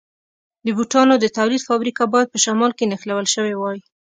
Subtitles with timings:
[0.65, 3.79] د بوټانو د تولید فابریکه باید په شمال کې نښلول شوې وای.